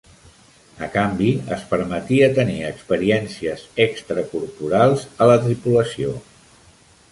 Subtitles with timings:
[0.85, 1.27] A canvi,
[1.57, 6.19] es permetia tenir experiències extracorporals a la tripulació.